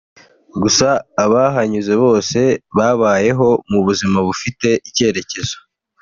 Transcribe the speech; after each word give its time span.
gusa 0.61 0.87
abahanyuze 1.25 1.93
bose 2.03 2.39
babayeho 2.77 3.47
mu 3.71 3.79
buzima 3.85 4.17
bufite 4.27 4.67
icyerekezo 4.89 5.55